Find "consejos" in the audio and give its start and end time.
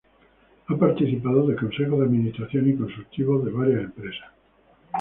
1.55-1.99